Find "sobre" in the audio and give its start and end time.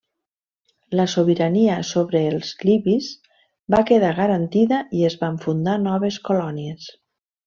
1.89-2.21